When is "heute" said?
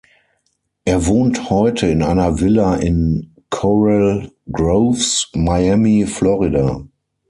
1.51-1.85